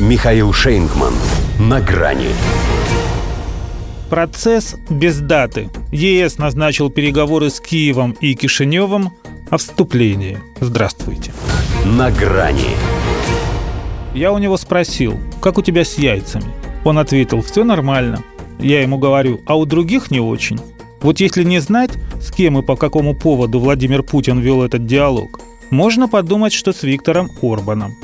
[0.00, 1.14] Михаил Шейнгман.
[1.60, 2.30] На грани.
[4.10, 5.70] Процесс без даты.
[5.92, 9.12] ЕС назначил переговоры с Киевом и Кишиневым
[9.50, 10.40] о вступлении.
[10.60, 11.32] Здравствуйте.
[11.84, 12.74] На грани.
[14.14, 16.52] Я у него спросил, как у тебя с яйцами?
[16.84, 18.24] Он ответил, все нормально.
[18.58, 20.58] Я ему говорю, а у других не очень.
[21.02, 25.38] Вот если не знать, с кем и по какому поводу Владимир Путин вел этот диалог,
[25.70, 27.94] можно подумать, что с Виктором Орбаном.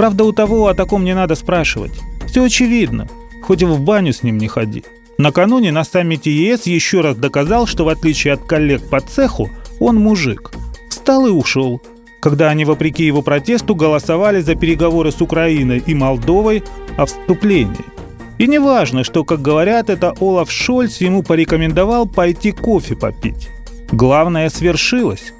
[0.00, 1.92] Правда, у того о таком не надо спрашивать.
[2.26, 3.06] Все очевидно,
[3.42, 4.82] хоть в баню с ним не ходи.
[5.18, 9.96] Накануне на саммите ЕС еще раз доказал, что в отличие от коллег по цеху, он
[9.96, 10.52] мужик.
[10.88, 11.82] Встал и ушел,
[12.18, 16.62] когда они, вопреки его протесту, голосовали за переговоры с Украиной и Молдовой
[16.96, 17.84] о вступлении.
[18.38, 23.50] И не важно, что, как говорят, это Олаф Шольц ему порекомендовал пойти кофе попить.
[23.92, 25.34] Главное свершилось.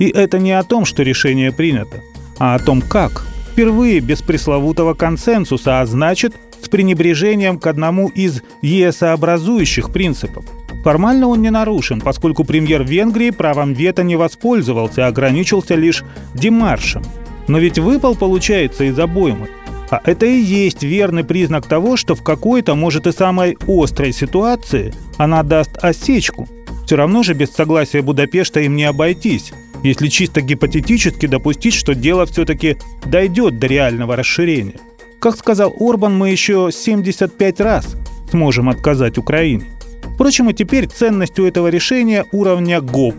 [0.00, 2.02] И это не о том, что решение принято,
[2.40, 3.29] а о том, как.
[3.60, 10.46] Впервые без пресловутого консенсуса, а значит, с пренебрежением к одному из ЕСообразующих принципов.
[10.82, 17.02] Формально он не нарушен, поскольку премьер Венгрии правом вето не воспользовался, а ограничился лишь демаршем.
[17.48, 19.50] Но ведь выпал, получается, из обоймы.
[19.90, 24.94] А это и есть верный признак того, что в какой-то, может и самой острой ситуации
[25.18, 26.48] она даст осечку.
[26.86, 32.26] Все равно же без согласия Будапешта им не обойтись, если чисто гипотетически допустить, что дело
[32.26, 34.78] все-таки дойдет до реального расширения.
[35.20, 37.96] Как сказал Орбан, мы еще 75 раз
[38.30, 39.64] сможем отказать Украине.
[40.14, 43.14] Впрочем, и теперь ценность у этого решения уровня ГОП,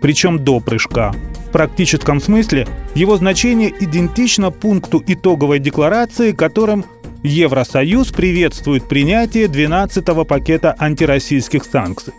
[0.00, 1.14] причем до прыжка.
[1.48, 6.84] В практическом смысле его значение идентично пункту итоговой декларации, которым
[7.22, 12.12] Евросоюз приветствует принятие 12-го пакета антироссийских санкций.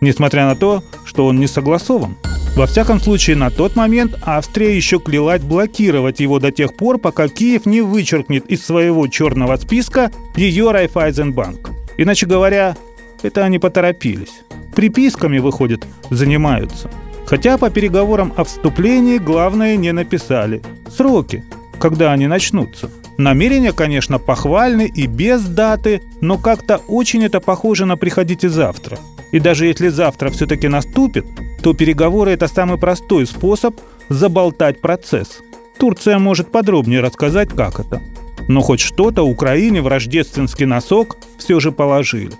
[0.00, 2.16] Несмотря на то, что он не согласован.
[2.56, 7.28] Во всяком случае, на тот момент Австрия еще клялась блокировать его до тех пор, пока
[7.28, 11.70] Киев не вычеркнет из своего черного списка ее Райфайзенбанк.
[11.96, 12.76] Иначе говоря,
[13.22, 14.42] это они поторопились.
[14.74, 16.90] Приписками, выходит, занимаются.
[17.24, 20.60] Хотя по переговорам о вступлении главное не написали.
[20.90, 21.44] Сроки,
[21.78, 22.90] когда они начнутся.
[23.16, 28.98] Намерения, конечно, похвальны и без даты, но как-то очень это похоже на «приходите завтра».
[29.30, 31.24] И даже если завтра все-таки наступит,
[31.62, 33.78] то переговоры– это самый простой способ
[34.08, 35.40] заболтать процесс.
[35.78, 38.00] Турция может подробнее рассказать, как это.
[38.48, 42.32] Но хоть что-то Украине в рождественский носок все же положили.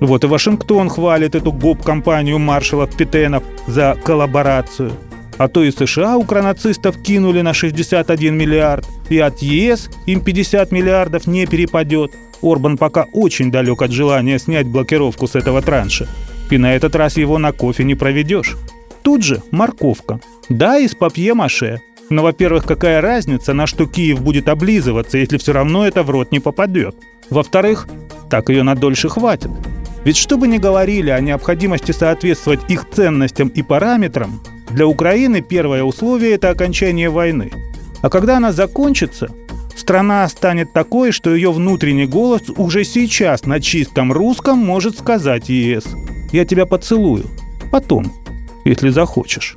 [0.00, 4.92] Вот и Вашингтон хвалит эту гоп-компанию маршалов Питенов за коллаборацию.
[5.36, 11.26] А то и США укронацистов кинули на 61 миллиард, и от ЕС им 50 миллиардов
[11.26, 12.12] не перепадет.
[12.42, 16.08] Орбан пока очень далек от желания снять блокировку с этого транша.
[16.50, 18.56] И на этот раз его на кофе не проведешь.
[19.02, 20.20] Тут же морковка.
[20.48, 21.80] Да, из папье-маше.
[22.10, 26.32] Но, во-первых, какая разница, на что Киев будет облизываться, если все равно это в рот
[26.32, 26.96] не попадет?
[27.30, 27.86] Во-вторых,
[28.28, 29.50] так ее на дольше хватит.
[30.04, 35.84] Ведь что бы ни говорили о необходимости соответствовать их ценностям и параметрам, для Украины первое
[35.84, 37.52] условие– это окончание войны.
[38.02, 39.28] А когда она закончится,
[39.76, 45.84] страна станет такой, что ее внутренний голос уже сейчас на чистом русском может сказать ЕС
[46.32, 47.26] «Я тебя поцелую».
[47.70, 48.12] Потом,
[48.64, 49.56] если захочешь.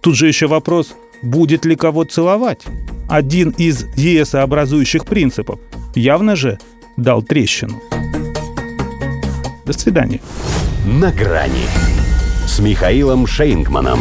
[0.00, 2.62] Тут же еще вопрос, будет ли кого целовать.
[3.08, 5.58] Один из ЕСообразующих принципов
[5.94, 6.58] явно же
[6.96, 7.80] дал трещину.
[9.64, 10.20] До свидания.
[10.86, 11.66] На грани
[12.46, 14.00] с Михаилом Шейнгманом.